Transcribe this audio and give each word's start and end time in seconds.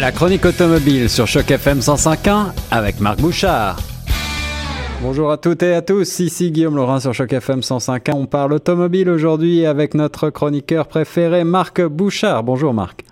La 0.00 0.12
chronique 0.12 0.44
automobile 0.44 1.08
sur 1.08 1.26
Choc 1.26 1.50
FM 1.50 1.78
105.1 1.78 2.52
avec 2.70 3.00
Marc 3.00 3.20
Bouchard. 3.20 3.78
Bonjour 5.02 5.32
à 5.32 5.38
toutes 5.38 5.64
et 5.64 5.74
à 5.74 5.82
tous, 5.82 6.20
ici 6.20 6.52
Guillaume 6.52 6.76
Laurin 6.76 7.00
sur 7.00 7.12
Choc 7.12 7.32
FM 7.32 7.58
105.1. 7.58 8.14
On 8.14 8.26
parle 8.26 8.52
automobile 8.52 9.10
aujourd'hui 9.10 9.66
avec 9.66 9.94
notre 9.94 10.30
chroniqueur 10.30 10.86
préféré 10.86 11.42
Marc 11.42 11.82
Bouchard. 11.82 12.44
Bonjour 12.44 12.72
Marc. 12.72 13.02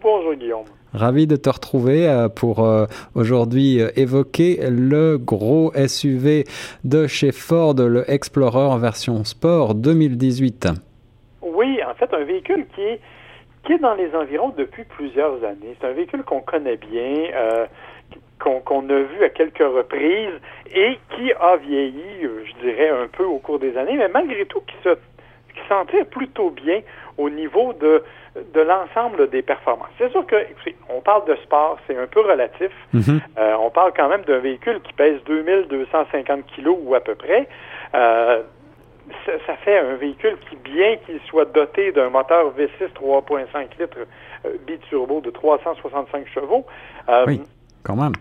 Bonjour 0.00 0.32
Guillaume. 0.34 0.62
Ravi 0.94 1.26
de 1.26 1.34
te 1.34 1.50
retrouver 1.50 2.08
euh, 2.08 2.28
pour 2.28 2.64
euh, 2.64 2.86
aujourd'hui 3.16 3.80
euh, 3.80 3.90
évoquer 3.96 4.60
le 4.70 5.18
gros 5.18 5.72
SUV 5.88 6.44
de 6.84 7.08
chez 7.08 7.32
Ford, 7.32 7.74
le 7.74 8.08
Explorer 8.08 8.60
en 8.60 8.78
version 8.78 9.24
sport 9.24 9.74
2018. 9.74 10.68
Oui, 11.42 11.80
en 11.84 11.94
fait, 11.94 12.14
un 12.14 12.24
véhicule 12.24 12.64
qui 12.76 12.82
est, 12.82 13.00
qui 13.64 13.72
est 13.74 13.78
dans 13.78 13.94
les 13.94 14.14
environs 14.14 14.50
depuis 14.56 14.84
plusieurs 14.84 15.44
années. 15.44 15.76
C'est 15.80 15.86
un 15.86 15.92
véhicule 15.92 16.22
qu'on 16.22 16.40
connaît 16.40 16.76
bien, 16.76 17.30
qu'on 18.38 18.88
a 18.88 18.98
vu 19.00 19.24
à 19.24 19.28
quelques 19.28 19.58
reprises 19.58 20.40
et 20.74 20.98
qui 21.14 21.32
a 21.32 21.56
vieilli, 21.56 22.22
je 22.22 22.66
dirais, 22.66 22.88
un 22.88 23.08
peu 23.08 23.24
au 23.24 23.38
cours 23.38 23.58
des 23.58 23.76
années, 23.76 23.96
mais 23.96 24.08
malgré 24.08 24.46
tout 24.46 24.60
qui 24.60 24.76
se 24.84 24.96
qui 25.54 25.68
sentait 25.68 26.04
plutôt 26.04 26.50
bien 26.50 26.82
au 27.16 27.30
niveau 27.30 27.72
de 27.72 28.02
de 28.54 28.60
l'ensemble 28.60 29.28
des 29.30 29.42
performances. 29.42 29.88
C'est 29.98 30.10
sûr 30.10 30.24
que, 30.26 30.36
on 30.88 31.00
parle 31.00 31.24
de 31.26 31.34
sport, 31.36 31.78
c'est 31.86 31.96
un 31.96 32.06
peu 32.06 32.20
relatif. 32.20 32.70
Mhm. 32.92 33.20
Euh, 33.38 33.56
on 33.58 33.70
parle 33.70 33.92
quand 33.96 34.08
même 34.08 34.22
d'un 34.22 34.38
véhicule 34.38 34.80
qui 34.82 34.92
pèse 34.92 35.18
2250 35.26 36.46
kilos 36.46 36.76
ou 36.80 36.94
à 36.94 37.00
peu 37.00 37.14
près. 37.14 37.48
Euh, 37.94 38.42
ça, 39.46 39.56
fait 39.56 39.78
un 39.78 39.94
véhicule 39.96 40.36
qui, 40.48 40.56
bien 40.56 40.96
qu'il 40.98 41.20
soit 41.28 41.46
doté 41.46 41.92
d'un 41.92 42.10
moteur 42.10 42.52
V6 42.56 42.92
3.5 42.94 43.80
litres 43.80 43.98
euh, 44.44 44.56
biturbo 44.66 45.20
de 45.20 45.30
365 45.30 46.26
chevaux, 46.28 46.66
oui, 47.26 47.40
quand 47.82 47.96
même. 47.96 48.12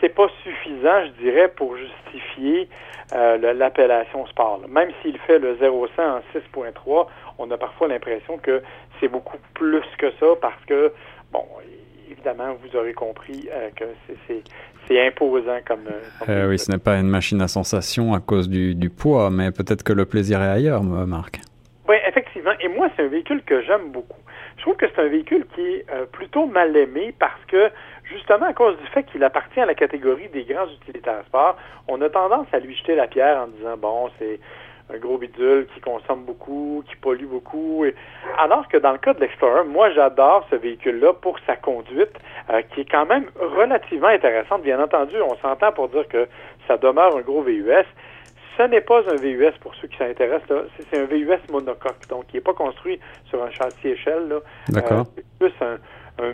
C'est 0.00 0.14
pas 0.14 0.28
suffisant, 0.44 1.06
je 1.06 1.22
dirais, 1.22 1.48
pour 1.48 1.76
justifier 1.76 2.68
l'appellation 3.10 4.26
sport. 4.26 4.60
Même 4.68 4.90
s'il 5.02 5.18
fait 5.18 5.40
le 5.40 5.56
0 5.56 5.88
en 5.98 6.18
6.3, 6.32 7.06
on 7.38 7.50
a 7.50 7.56
parfois 7.56 7.88
l'impression 7.88 8.38
que 8.38 8.62
c'est 9.00 9.08
beaucoup 9.08 9.38
plus 9.54 9.82
que 9.98 10.12
ça 10.20 10.26
parce 10.40 10.64
que, 10.66 10.92
bon, 11.32 11.44
évidemment, 12.18 12.56
vous 12.62 12.76
aurez 12.76 12.92
compris 12.92 13.48
euh, 13.52 13.70
que 13.76 13.84
c'est 14.86 15.06
imposant 15.06 15.58
comme. 15.66 15.88
Euh, 16.28 16.48
oui, 16.48 16.58
ce 16.58 16.70
n'est 16.70 16.78
pas 16.78 16.98
une 16.98 17.08
machine 17.08 17.40
à 17.42 17.48
sensation 17.48 18.14
à 18.14 18.20
cause 18.20 18.48
du, 18.48 18.74
du 18.74 18.90
poids, 18.90 19.30
mais 19.30 19.50
peut-être 19.50 19.82
que 19.82 19.92
le 19.92 20.04
plaisir 20.04 20.42
est 20.42 20.48
ailleurs, 20.48 20.82
Marc. 20.82 21.40
Oui, 21.88 21.96
effectivement. 22.06 22.52
Et 22.60 22.68
moi, 22.68 22.88
c'est 22.96 23.04
un 23.04 23.08
véhicule 23.08 23.42
que 23.42 23.62
j'aime 23.62 23.90
beaucoup. 23.92 24.18
Je 24.56 24.62
trouve 24.62 24.76
que 24.76 24.86
c'est 24.94 25.00
un 25.00 25.08
véhicule 25.08 25.46
qui 25.54 25.60
est 25.60 25.86
euh, 25.92 26.04
plutôt 26.06 26.46
mal 26.46 26.76
aimé 26.76 27.14
parce 27.18 27.40
que, 27.46 27.70
justement, 28.04 28.46
à 28.46 28.52
cause 28.52 28.76
du 28.78 28.86
fait 28.88 29.04
qu'il 29.04 29.22
appartient 29.22 29.60
à 29.60 29.66
la 29.66 29.74
catégorie 29.74 30.28
des 30.28 30.44
grands 30.44 30.66
utilitaires 30.66 31.22
sport, 31.26 31.56
on 31.86 32.00
a 32.02 32.10
tendance 32.10 32.46
à 32.52 32.58
lui 32.58 32.76
jeter 32.76 32.94
la 32.94 33.06
pierre 33.06 33.38
en 33.42 33.46
disant, 33.46 33.76
bon, 33.76 34.10
c'est 34.18 34.40
un 34.92 34.98
gros 34.98 35.18
bidule 35.18 35.66
qui 35.74 35.80
consomme 35.80 36.24
beaucoup, 36.24 36.82
qui 36.88 36.96
pollue 36.96 37.26
beaucoup. 37.26 37.84
Alors 38.38 38.66
que 38.68 38.76
dans 38.76 38.92
le 38.92 38.98
cas 38.98 39.14
de 39.14 39.20
l'Explorer, 39.20 39.64
moi 39.64 39.90
j'adore 39.90 40.46
ce 40.50 40.56
véhicule-là 40.56 41.12
pour 41.14 41.38
sa 41.46 41.56
conduite, 41.56 42.12
euh, 42.50 42.62
qui 42.74 42.82
est 42.82 42.90
quand 42.90 43.06
même 43.06 43.26
relativement 43.38 44.08
intéressante. 44.08 44.62
Bien 44.62 44.82
entendu, 44.82 45.16
on 45.20 45.36
s'entend 45.36 45.72
pour 45.72 45.88
dire 45.88 46.06
que 46.08 46.26
ça 46.66 46.76
demeure 46.76 47.16
un 47.16 47.20
gros 47.20 47.42
VUS. 47.42 47.84
Ce 48.56 48.62
n'est 48.64 48.80
pas 48.80 49.00
un 49.10 49.16
VUS 49.16 49.52
pour 49.60 49.74
ceux 49.76 49.88
qui 49.88 49.96
s'intéressent. 49.98 50.64
C'est 50.90 50.98
un 50.98 51.04
VUS 51.04 51.38
monocoque, 51.50 52.08
donc 52.08 52.24
il 52.32 52.36
n'est 52.36 52.42
pas 52.42 52.54
construit 52.54 52.98
sur 53.26 53.42
un 53.42 53.50
châssis 53.50 53.88
échelle. 53.88 54.40
D'accord. 54.68 55.00
Euh, 55.00 55.04
c'est 55.14 55.24
plus 55.38 55.52
un, 55.60 55.78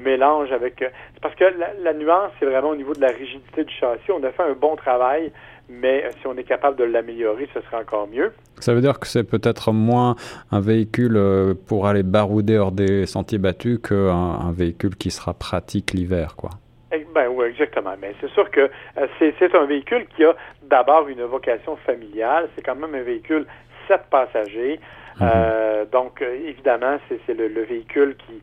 mélange 0.00 0.50
avec. 0.50 0.80
Euh, 0.80 0.88
parce 1.20 1.34
que 1.34 1.44
la, 1.44 1.74
la 1.82 1.92
nuance, 1.92 2.30
c'est 2.38 2.46
vraiment 2.46 2.70
au 2.70 2.76
niveau 2.76 2.94
de 2.94 3.02
la 3.02 3.08
rigidité 3.08 3.64
du 3.64 3.74
châssis. 3.74 4.10
On 4.10 4.22
a 4.22 4.30
fait 4.30 4.42
un 4.42 4.54
bon 4.54 4.76
travail 4.76 5.30
mais 5.68 6.04
euh, 6.04 6.10
si 6.20 6.26
on 6.26 6.36
est 6.36 6.44
capable 6.44 6.76
de 6.76 6.84
l'améliorer, 6.84 7.48
ce 7.54 7.60
serait 7.62 7.78
encore 7.78 8.08
mieux. 8.08 8.32
Ça 8.60 8.74
veut 8.74 8.80
dire 8.80 8.98
que 8.98 9.06
c'est 9.06 9.24
peut-être 9.24 9.72
moins 9.72 10.16
un 10.50 10.60
véhicule 10.60 11.16
euh, 11.16 11.54
pour 11.68 11.86
aller 11.86 12.02
barouder 12.02 12.58
hors 12.58 12.72
des 12.72 13.06
sentiers 13.06 13.38
battus 13.38 13.78
qu'un 13.78 14.08
un 14.08 14.52
véhicule 14.52 14.96
qui 14.96 15.10
sera 15.10 15.34
pratique 15.34 15.92
l'hiver, 15.92 16.36
quoi. 16.36 16.50
Eh, 16.92 17.06
ben 17.14 17.28
oui, 17.28 17.46
exactement. 17.46 17.94
Mais 18.00 18.14
c'est 18.20 18.30
sûr 18.30 18.50
que 18.50 18.70
euh, 18.98 19.06
c'est 19.18 19.54
un 19.54 19.64
véhicule 19.64 20.06
qui 20.14 20.24
a 20.24 20.34
d'abord 20.62 21.08
une 21.08 21.22
vocation 21.22 21.76
familiale. 21.76 22.48
C'est 22.54 22.62
quand 22.62 22.76
même 22.76 22.94
un 22.94 23.02
véhicule 23.02 23.46
sept 23.88 24.02
passagers. 24.10 24.80
Mhm. 25.20 25.86
donc, 25.92 26.22
évidemment, 26.22 26.98
c'est 27.08 27.34
le, 27.34 27.62
véhicule 27.62 28.16
qui, 28.16 28.42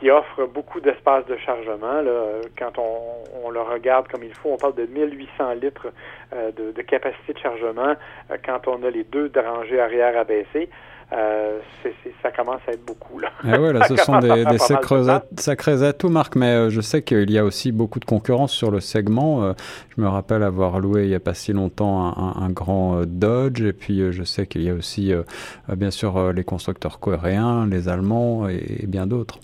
qui 0.00 0.10
offre 0.10 0.46
beaucoup 0.46 0.80
d'espace 0.80 1.26
de 1.26 1.36
chargement. 1.36 2.00
Là. 2.00 2.40
Quand 2.58 2.72
on, 2.78 3.50
le 3.50 3.60
regarde 3.60 4.08
comme 4.08 4.24
il 4.24 4.34
faut, 4.34 4.50
on 4.50 4.56
parle 4.56 4.74
de 4.74 4.86
1800 4.86 5.54
litres 5.60 5.88
euh, 6.32 6.50
de, 6.52 6.82
capacité 6.82 7.32
de 7.34 7.38
chargement 7.38 7.94
euh, 8.30 8.36
quand 8.44 8.66
on 8.68 8.82
a 8.84 8.90
les 8.90 9.04
deux 9.04 9.30
rangées 9.36 9.80
arrière 9.80 10.18
abaissées. 10.18 10.70
Euh, 11.12 11.58
ça 12.22 12.30
commence 12.30 12.60
à 12.68 12.72
être 12.72 12.84
beaucoup. 12.84 13.18
Là. 13.18 13.30
Ah 13.42 13.60
ouais, 13.60 13.72
là 13.72 13.84
ce 13.88 13.96
sont 13.96 14.20
des, 14.20 14.44
sacrés, 15.36 15.82
atouts, 15.82 16.08
Marc, 16.08 16.36
mais 16.36 16.70
je 16.70 16.80
sais 16.80 17.02
qu'il 17.02 17.32
y 17.32 17.38
a 17.38 17.44
aussi 17.44 17.72
beaucoup 17.72 17.98
de 17.98 18.04
concurrence 18.04 18.52
sur 18.52 18.70
le 18.70 18.78
segment. 18.78 19.52
je 19.96 20.00
me 20.00 20.06
rappelle 20.06 20.44
avoir 20.44 20.78
loué 20.78 21.02
il 21.02 21.08
n'y 21.08 21.16
a 21.16 21.20
pas 21.20 21.34
si 21.34 21.52
longtemps 21.52 22.16
un, 22.16 22.50
grand 22.50 23.02
Dodge, 23.06 23.60
et 23.60 23.72
puis 23.72 24.12
je 24.12 24.22
sais 24.22 24.46
qu'il 24.46 24.62
y 24.62 24.70
a 24.70 24.74
aussi, 24.74 25.12
bien 25.68 25.90
sûr, 25.90 26.32
les 26.32 26.44
constructeurs 26.44 27.00
coréens, 27.00 27.66
les 27.66 27.88
Allemands 27.88 28.48
et 28.48 28.86
bien 28.86 29.08
d'autres. 29.08 29.40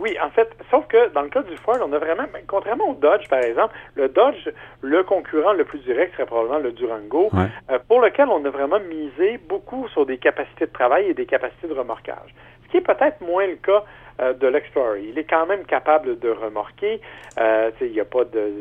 Oui, 0.00 0.16
en 0.24 0.30
fait, 0.30 0.48
sauf 0.70 0.86
que 0.86 1.12
dans 1.12 1.20
le 1.20 1.28
cas 1.28 1.42
du 1.42 1.56
Ford, 1.58 1.76
on 1.84 1.92
a 1.92 1.98
vraiment, 1.98 2.24
ben, 2.32 2.42
contrairement 2.46 2.88
au 2.88 2.94
Dodge, 2.94 3.28
par 3.28 3.40
exemple, 3.40 3.74
le 3.94 4.08
Dodge, 4.08 4.48
le 4.80 5.02
concurrent 5.02 5.52
le 5.52 5.64
plus 5.64 5.80
direct 5.80 6.14
serait 6.14 6.24
probablement 6.24 6.58
le 6.58 6.72
Durango, 6.72 7.30
euh, 7.34 7.78
pour 7.86 8.00
lequel 8.00 8.28
on 8.28 8.42
a 8.46 8.50
vraiment 8.50 8.80
misé 8.80 9.38
beaucoup 9.46 9.88
sur 9.88 10.06
des 10.06 10.16
capacités 10.16 10.66
de 10.66 10.72
travail 10.72 11.08
et 11.08 11.14
des 11.14 11.26
capacités 11.26 11.68
de 11.68 11.74
remorquage. 11.74 12.34
Ce 12.64 12.70
qui 12.70 12.78
est 12.78 12.80
peut-être 12.80 13.20
moins 13.20 13.46
le 13.46 13.56
cas 13.56 13.84
euh, 14.20 14.32
de 14.32 14.46
l'Explorer. 14.46 15.02
Il 15.06 15.18
est 15.18 15.24
quand 15.24 15.44
même 15.46 15.64
capable 15.64 16.18
de 16.18 16.30
remorquer. 16.30 17.00
Euh, 17.38 17.70
il 17.82 17.92
n'y 17.92 18.00
a 18.00 18.04
pas 18.06 18.24
de 18.24 18.52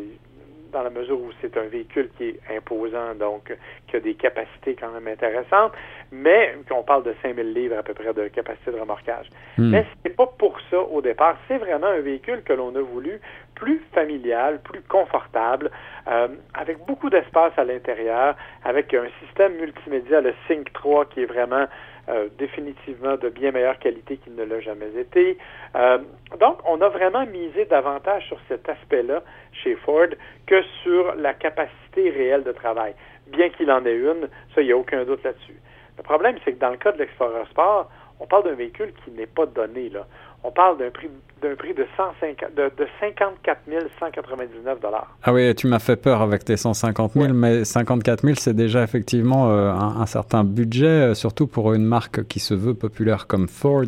dans 0.71 0.83
la 0.83 0.89
mesure 0.89 1.19
où 1.19 1.29
c'est 1.41 1.55
un 1.57 1.65
véhicule 1.65 2.09
qui 2.17 2.29
est 2.29 2.39
imposant, 2.55 3.15
donc 3.15 3.55
qui 3.87 3.95
a 3.95 3.99
des 3.99 4.15
capacités 4.15 4.75
quand 4.75 4.91
même 4.91 5.07
intéressantes, 5.07 5.73
mais 6.11 6.55
qu'on 6.67 6.83
parle 6.83 7.03
de 7.03 7.13
5000 7.21 7.53
livres 7.53 7.77
à 7.77 7.83
peu 7.83 7.93
près 7.93 8.13
de 8.13 8.27
capacité 8.27 8.71
de 8.71 8.79
remorquage. 8.79 9.27
Hmm. 9.57 9.71
Mais 9.71 9.83
ce 9.83 10.09
n'est 10.09 10.15
pas 10.15 10.27
pour 10.27 10.57
ça 10.69 10.79
au 10.79 11.01
départ. 11.01 11.37
C'est 11.47 11.57
vraiment 11.57 11.87
un 11.87 12.01
véhicule 12.01 12.43
que 12.43 12.53
l'on 12.53 12.75
a 12.75 12.81
voulu 12.81 13.19
plus 13.55 13.81
familial, 13.93 14.61
plus 14.61 14.81
confortable, 14.81 15.69
euh, 16.09 16.27
avec 16.53 16.83
beaucoup 16.85 17.09
d'espace 17.09 17.53
à 17.57 17.63
l'intérieur, 17.63 18.35
avec 18.63 18.93
un 18.93 19.07
système 19.23 19.55
multimédia, 19.57 20.21
le 20.21 20.33
Sync 20.47 20.71
3, 20.73 21.05
qui 21.05 21.21
est 21.21 21.25
vraiment 21.25 21.67
euh, 22.09 22.27
définitivement 22.39 23.15
de 23.17 23.29
bien 23.29 23.51
meilleure 23.51 23.77
qualité 23.77 24.17
qu'il 24.17 24.33
ne 24.33 24.43
l'a 24.43 24.59
jamais 24.59 24.89
été. 24.97 25.37
Euh, 25.75 25.99
donc, 26.39 26.57
on 26.65 26.81
a 26.81 26.89
vraiment 26.89 27.25
misé 27.27 27.65
davantage 27.65 28.25
sur 28.27 28.39
cet 28.47 28.67
aspect-là 28.67 29.21
chez 29.51 29.75
Ford 29.75 30.07
que 30.47 30.63
sur 30.81 31.13
la 31.15 31.35
capacité 31.35 32.09
réelle 32.09 32.43
de 32.43 32.51
travail. 32.51 32.95
Bien 33.27 33.49
qu'il 33.49 33.71
en 33.71 33.85
ait 33.85 33.95
une, 33.95 34.27
ça, 34.55 34.61
il 34.61 34.65
n'y 34.65 34.71
a 34.71 34.77
aucun 34.77 35.03
doute 35.03 35.23
là-dessus. 35.23 35.59
Le 35.97 36.03
problème, 36.03 36.37
c'est 36.43 36.53
que 36.53 36.59
dans 36.59 36.71
le 36.71 36.77
cas 36.77 36.91
de 36.91 36.97
l'Explorer 36.97 37.45
Sport, 37.51 37.91
on 38.19 38.25
parle 38.25 38.45
d'un 38.45 38.55
véhicule 38.55 38.91
qui 39.03 39.11
n'est 39.11 39.27
pas 39.27 39.45
donné. 39.45 39.89
Là. 39.89 40.07
On 40.43 40.51
parle 40.51 40.77
d'un 40.77 40.89
prix 40.89 41.09
d'un 41.41 41.55
prix 41.55 41.73
de, 41.73 41.85
150, 41.95 42.53
de, 42.55 42.63
de 42.77 42.87
54 42.99 43.59
199 43.99 44.81
dollars. 44.81 45.15
Ah 45.23 45.33
oui, 45.33 45.53
tu 45.55 45.67
m'as 45.67 45.79
fait 45.79 45.95
peur 45.95 46.21
avec 46.21 46.43
tes 46.43 46.57
150 46.57 47.13
000, 47.13 47.33
mais 47.33 47.65
54 47.65 48.23
000, 48.23 48.35
c'est 48.37 48.53
déjà 48.53 48.83
effectivement 48.83 49.49
euh, 49.49 49.71
un, 49.71 50.05
certain 50.05 50.43
budget, 50.43 50.87
euh, 50.87 51.13
surtout 51.13 51.47
pour 51.47 51.73
une 51.73 51.85
marque 51.85 52.25
qui 52.27 52.39
se 52.39 52.53
veut 52.53 52.73
populaire 52.73 53.27
comme 53.27 53.47
Ford. 53.47 53.85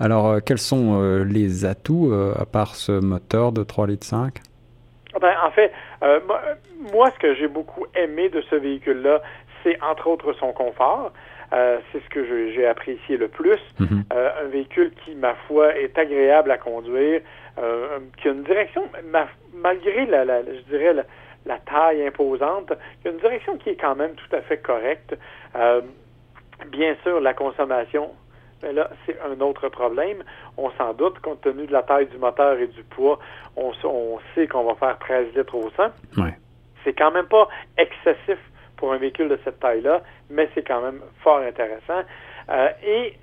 Alors, 0.00 0.26
euh, 0.26 0.40
quels 0.44 0.58
sont 0.58 1.24
les 1.24 1.64
atouts, 1.64 2.12
à 2.38 2.46
part 2.46 2.74
ce 2.74 2.92
moteur 2.92 3.52
de 3.52 3.62
3 3.62 3.86
litres 3.86 4.06
5 4.06 4.40
ben, 5.20 5.34
En 5.42 5.50
fait, 5.50 5.72
moi, 6.92 7.10
ce 7.10 7.18
que 7.18 7.34
j'ai 7.34 7.48
beaucoup 7.48 7.86
aimé 7.94 8.28
de 8.28 8.40
ce 8.42 8.56
véhicule-là, 8.56 9.22
c'est 9.62 9.82
entre 9.82 10.06
autres 10.06 10.32
son 10.34 10.52
confort. 10.52 11.12
Euh, 11.52 11.78
c'est 11.92 12.02
ce 12.02 12.08
que 12.08 12.50
j'ai 12.52 12.66
apprécié 12.66 13.16
le 13.16 13.28
plus. 13.28 13.60
Mhm. 13.78 14.04
Euh, 14.12 14.30
un 14.42 14.48
véhicule 14.48 14.92
qui, 15.04 15.14
ma 15.14 15.34
foi, 15.46 15.76
est 15.76 15.96
agréable 15.98 16.50
à 16.50 16.58
conduire, 16.58 17.20
euh, 17.58 17.98
qui 18.16 18.28
a 18.28 18.32
une 18.32 18.42
direction, 18.42 18.82
malgré 19.54 20.06
la, 20.06 20.42
je 20.42 20.60
dirais 20.70 20.94
la, 21.46 21.58
taille 21.58 22.06
imposante, 22.06 22.72
qui 23.00 23.08
a 23.08 23.10
une 23.10 23.18
direction 23.18 23.56
qui 23.58 23.70
est 23.70 23.76
quand 23.76 23.94
même 23.94 24.14
tout 24.14 24.34
à 24.34 24.40
fait 24.40 24.58
correcte. 24.58 25.16
bien 26.72 26.96
sûr, 27.02 27.20
la 27.20 27.34
consommation, 27.34 28.10
mais 28.62 28.72
là, 28.72 28.90
c'est 29.04 29.16
un 29.20 29.40
autre 29.40 29.68
problème. 29.68 30.22
On 30.56 30.70
s'en 30.72 30.92
doute, 30.92 31.18
compte 31.20 31.40
tenu 31.42 31.66
de 31.66 31.72
la 31.72 31.82
taille 31.82 32.06
du 32.06 32.18
moteur 32.18 32.58
et 32.58 32.66
du 32.66 32.82
poids, 32.84 33.18
on, 33.56 33.72
sait 34.34 34.46
qu'on 34.46 34.64
va 34.64 34.74
faire 34.74 34.98
13 34.98 35.34
litres 35.36 35.54
au 35.54 35.70
100. 35.70 35.82
C'est 36.84 36.92
quand 36.92 37.10
même 37.10 37.26
pas 37.26 37.48
excessif 37.78 38.38
pour 38.76 38.92
un 38.92 38.98
véhicule 38.98 39.28
de 39.28 39.38
cette 39.44 39.60
taille-là, 39.60 40.02
mais 40.30 40.48
c'est 40.54 40.66
quand 40.66 40.82
même 40.82 41.00
fort 41.22 41.38
intéressant. 41.38 42.02
Euh, 42.50 42.68
et 42.86 43.14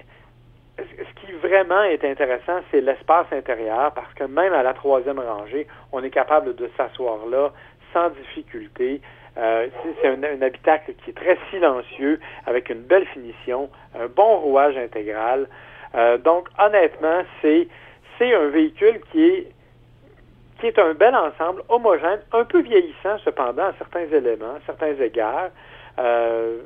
ce 0.79 1.21
qui 1.21 1.31
vraiment 1.33 1.83
est 1.83 2.03
intéressant, 2.03 2.61
c'est 2.71 2.81
l'espace 2.81 3.27
intérieur, 3.31 3.93
parce 3.93 4.11
que 4.13 4.23
même 4.23 4.53
à 4.53 4.63
la 4.63 4.73
troisième 4.73 5.19
rangée, 5.19 5.67
on 5.91 6.03
est 6.03 6.09
capable 6.09 6.55
de 6.55 6.69
s'asseoir 6.77 7.25
là 7.27 7.51
sans 7.93 8.09
difficulté. 8.09 9.01
Euh, 9.37 9.67
c'est 10.01 10.07
un, 10.07 10.21
un, 10.23 10.41
habitacle 10.41 10.93
qui 11.03 11.11
est 11.11 11.13
très 11.13 11.37
silencieux, 11.49 12.19
avec 12.45 12.69
une 12.69 12.81
belle 12.81 13.05
finition, 13.07 13.69
un 13.97 14.07
bon 14.07 14.39
rouage 14.39 14.75
intégral. 14.77 15.47
Euh, 15.95 16.17
donc, 16.17 16.49
honnêtement, 16.59 17.21
c'est 17.41 17.67
c'est 18.17 18.33
un 18.33 18.49
véhicule 18.49 18.99
qui 19.11 19.23
est 19.23 19.51
qui 20.59 20.67
est 20.67 20.77
un 20.77 20.93
bel 20.93 21.15
ensemble, 21.15 21.63
homogène, 21.69 22.19
un 22.33 22.45
peu 22.45 22.61
vieillissant 22.61 23.17
cependant 23.25 23.63
à 23.63 23.73
certains 23.79 24.05
éléments, 24.05 24.55
à 24.55 24.59
certains 24.65 24.93
égards. 24.93 25.49
Euh, 25.97 26.59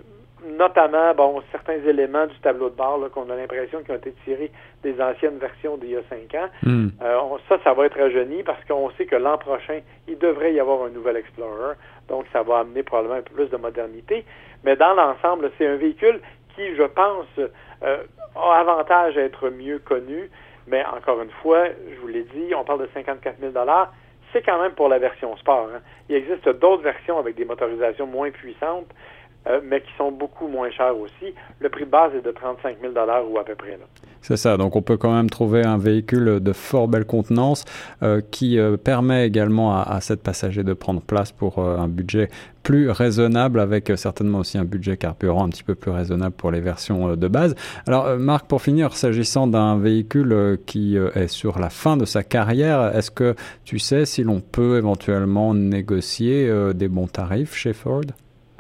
notamment, 0.44 1.14
bon, 1.16 1.42
certains 1.52 1.80
éléments 1.86 2.28
du 2.28 2.38
tableau 2.40 2.70
de 2.70 2.76
bord 2.76 3.00
qu'on 3.12 3.30
a 3.30 3.36
l'impression 3.36 3.82
qu'ils 3.82 3.94
ont 3.94 3.98
été 3.98 4.14
tirés 4.24 4.52
des 4.84 5.00
anciennes 5.02 5.38
versions 5.38 5.78
d'il 5.78 5.92
y 5.92 5.96
a 5.96 6.02
cinq 6.10 6.34
ans. 6.36 6.48
Hmm. 6.64 6.90
Euh, 7.02 7.20
ça, 7.50 7.58
ça 7.64 7.74
va 7.74 7.86
être 7.86 8.00
rajeuni 8.00 8.44
parce 8.44 8.64
qu'on 8.66 8.90
sait 8.92 9.06
que 9.06 9.16
l'an 9.16 9.38
prochain, 9.38 9.80
il 10.08 10.18
devrait 10.18 10.54
y 10.54 10.60
avoir 10.60 10.84
un 10.84 10.90
nouvel 10.90 11.18
Explorer. 11.18 11.76
Donc, 12.10 12.26
ça 12.32 12.44
va 12.44 12.60
amener 12.60 12.84
probablement 12.84 13.16
un 13.16 13.22
peu 13.22 13.34
plus 13.34 13.50
de 13.50 13.58
modernité. 13.58 14.26
Mais 14.64 14.76
dans 14.76 14.94
l'ensemble, 14.94 15.52
c'est 15.58 15.68
un 15.68 15.78
véhicule 15.78 16.20
qui, 16.56 16.76
je 16.76 16.84
pense, 16.84 17.28
euh, 17.84 18.04
a 18.36 18.60
avantage 18.60 19.18
à 19.18 19.22
être 19.22 19.50
mieux 19.50 19.80
connu. 19.80 20.30
Mais 20.68 20.84
encore 20.86 21.22
une 21.22 21.32
fois, 21.42 21.66
je 21.68 22.00
vous 22.02 22.08
l'ai 22.08 22.24
dit, 22.24 22.54
on 22.56 22.64
parle 22.64 22.82
de 22.82 22.90
54 22.94 23.38
000 23.40 23.54
c'est 24.34 24.42
quand 24.42 24.62
même 24.62 24.74
pour 24.74 24.90
la 24.90 25.00
version 25.00 25.36
sport. 25.38 25.70
Hein. 25.74 25.80
Il 26.10 26.16
existe 26.16 26.50
d'autres 26.50 26.84
versions 26.84 27.18
avec 27.18 27.36
des 27.36 27.46
motorisations 27.46 28.06
moins 28.06 28.32
puissantes. 28.32 28.90
Euh, 29.48 29.62
mais 29.64 29.82
qui 29.82 29.92
sont 29.96 30.12
beaucoup 30.12 30.48
moins 30.48 30.72
chers 30.72 30.98
aussi. 30.98 31.34
Le 31.60 31.70
prix 31.70 31.86
de 31.86 31.92
base 31.92 32.16
est 32.16 32.26
de 32.26 32.32
35 32.32 32.78
000 32.82 32.94
ou 33.30 33.38
à 33.38 33.44
peu 33.44 33.54
près. 33.54 33.78
C'est 34.22 34.38
ça, 34.38 34.58
donc 34.58 34.76
on 34.76 34.82
peut 34.82 34.98
quand 34.98 35.14
même 35.14 35.30
trouver 35.30 35.64
un 35.64 35.78
véhicule 35.78 36.40
de 36.40 36.54
fort 36.54 36.88
belle 36.88 37.06
contenance 37.06 37.64
euh, 38.02 38.22
qui 38.32 38.58
euh, 38.58 38.76
permet 38.76 39.28
également 39.28 39.76
à, 39.78 39.84
à 39.84 40.02
cette 40.02 40.24
passager 40.24 40.64
de 40.64 40.74
prendre 40.74 41.00
place 41.00 41.32
pour 41.32 41.60
un 41.60 41.88
budget 41.88 42.30
plus 42.64 42.90
raisonnable 42.90 43.60
avec 43.60 43.92
certainement 43.96 44.40
aussi 44.40 44.58
un 44.58 44.66
budget 44.66 44.98
carburant 44.98 45.46
un 45.46 45.50
petit 45.50 45.64
peu 45.64 45.76
plus 45.76 45.92
raisonnable 45.92 46.34
pour 46.36 46.50
les 46.50 46.62
versions 46.62 47.16
de 47.16 47.28
base. 47.28 47.54
Alors 47.86 48.18
Marc, 48.18 48.48
pour 48.48 48.64
finir, 48.64 48.96
s'agissant 48.96 49.46
d'un 49.46 49.78
véhicule 49.78 50.58
qui 50.66 50.98
est 50.98 51.28
sur 51.28 51.60
la 51.60 51.70
fin 51.70 51.96
de 51.96 52.06
sa 52.06 52.24
carrière, 52.24 52.96
est-ce 52.98 53.12
que 53.12 53.36
tu 53.64 53.78
sais 53.78 54.06
si 54.06 54.24
l'on 54.24 54.40
peut 54.40 54.78
éventuellement 54.78 55.54
négocier 55.54 56.52
des 56.74 56.88
bons 56.88 57.08
tarifs 57.08 57.54
chez 57.54 57.74
Ford? 57.74 58.02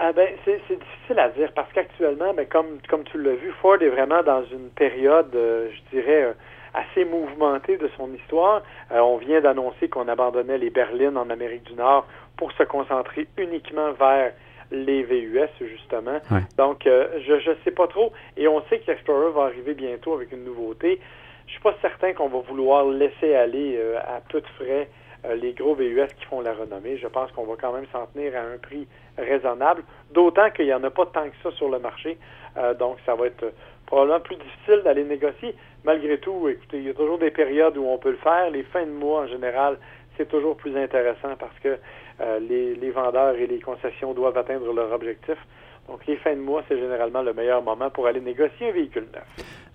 Ah 0.07 0.13
ben, 0.13 0.29
c'est 0.45 0.59
difficile 0.69 1.17
à 1.17 1.29
dire 1.29 1.51
parce 1.55 1.71
qu'actuellement, 1.73 2.31
ben, 2.35 2.45
comme, 2.45 2.77
comme 2.87 3.03
tu 3.05 3.19
l'as 3.19 3.33
vu, 3.33 3.51
Ford 3.59 3.81
est 3.81 3.89
vraiment 3.89 4.21
dans 4.21 4.43
une 4.45 4.69
période, 4.69 5.33
euh, 5.33 5.67
je 5.71 5.97
dirais, 5.97 6.25
euh, 6.25 6.33
assez 6.75 7.05
mouvementée 7.05 7.77
de 7.77 7.89
son 7.97 8.13
histoire. 8.13 8.61
Euh, 8.91 8.99
on 8.99 9.17
vient 9.17 9.41
d'annoncer 9.41 9.89
qu'on 9.89 10.07
abandonnait 10.07 10.59
les 10.59 10.69
berlines 10.69 11.17
en 11.17 11.31
Amérique 11.31 11.63
du 11.63 11.73
Nord 11.73 12.05
pour 12.37 12.51
se 12.51 12.61
concentrer 12.61 13.27
uniquement 13.35 13.93
vers 13.93 14.33
les 14.69 15.01
VUS, 15.01 15.49
justement. 15.59 16.19
Donc, 16.57 16.81
je 16.83 17.49
ne 17.49 17.55
sais 17.63 17.71
pas 17.71 17.87
trop. 17.87 18.13
Et 18.37 18.47
on 18.47 18.61
sait 18.63 18.79
que 18.79 18.91
l'Explorer 18.91 19.31
va 19.31 19.45
arriver 19.45 19.73
bientôt 19.73 20.13
avec 20.13 20.31
une 20.31 20.43
nouveauté. 20.43 20.99
Je 21.47 21.51
suis 21.51 21.61
pas 21.61 21.73
certain 21.81 22.13
qu'on 22.13 22.27
va 22.27 22.39
vouloir 22.39 22.85
laisser 22.85 23.33
aller 23.33 23.79
à 23.97 24.21
tout 24.27 24.41
frais 24.57 24.87
les 25.33 25.53
gros 25.53 25.75
VUS 25.75 26.07
qui 26.17 26.25
font 26.25 26.41
la 26.41 26.53
renommée. 26.53 26.97
Je 26.97 27.07
pense 27.07 27.31
qu'on 27.31 27.45
va 27.45 27.55
quand 27.59 27.73
même 27.73 27.85
s'en 27.91 28.05
tenir 28.07 28.35
à 28.35 28.41
un 28.41 28.57
prix 28.57 28.87
raisonnable, 29.17 29.83
d'autant 30.11 30.49
qu'il 30.51 30.65
n'y 30.65 30.73
en 30.73 30.83
a 30.83 30.89
pas 30.89 31.05
tant 31.07 31.25
que 31.29 31.35
ça 31.43 31.51
sur 31.51 31.69
le 31.69 31.79
marché. 31.79 32.17
Euh, 32.57 32.73
donc, 32.73 32.97
ça 33.05 33.15
va 33.15 33.27
être 33.27 33.53
probablement 33.85 34.19
plus 34.19 34.35
difficile 34.35 34.81
d'aller 34.83 35.03
négocier. 35.03 35.55
Malgré 35.83 36.17
tout, 36.19 36.47
écoutez, 36.49 36.77
il 36.77 36.87
y 36.87 36.89
a 36.89 36.93
toujours 36.93 37.17
des 37.17 37.31
périodes 37.31 37.77
où 37.77 37.85
on 37.85 37.97
peut 37.97 38.11
le 38.11 38.17
faire. 38.17 38.49
Les 38.49 38.63
fins 38.63 38.85
de 38.85 38.91
mois, 38.91 39.21
en 39.21 39.27
général, 39.27 39.77
c'est 40.17 40.27
toujours 40.27 40.55
plus 40.55 40.75
intéressant 40.77 41.35
parce 41.39 41.57
que 41.59 41.77
euh, 42.21 42.39
les, 42.39 42.75
les 42.75 42.91
vendeurs 42.91 43.35
et 43.35 43.47
les 43.47 43.59
concessions 43.59 44.13
doivent 44.13 44.37
atteindre 44.37 44.71
leur 44.73 44.91
objectif. 44.91 45.37
Donc, 45.87 46.05
les 46.07 46.17
fins 46.17 46.35
de 46.35 46.41
mois, 46.41 46.63
c'est 46.67 46.79
généralement 46.79 47.21
le 47.21 47.33
meilleur 47.33 47.61
moment 47.61 47.89
pour 47.89 48.07
aller 48.07 48.21
négocier 48.21 48.69
un 48.69 48.71
véhicule 48.71 49.07
neuf. 49.13 49.23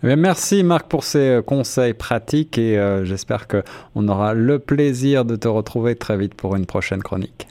Eh 0.02 0.16
merci 0.16 0.64
Marc 0.64 0.88
pour 0.88 1.04
ces 1.04 1.28
euh, 1.28 1.42
conseils 1.42 1.92
pratiques 1.92 2.56
et 2.56 2.78
euh, 2.78 3.04
j'espère 3.04 3.46
qu'on 3.46 4.08
aura 4.08 4.32
le 4.32 4.58
plaisir 4.58 5.26
de 5.26 5.36
te 5.36 5.46
retrouver 5.46 5.94
très 5.94 6.16
vite 6.16 6.34
pour 6.34 6.56
une 6.56 6.64
prochaine 6.64 7.02
chronique. 7.02 7.48